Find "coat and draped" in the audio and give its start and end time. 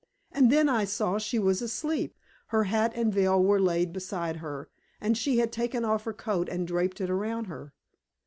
6.13-6.99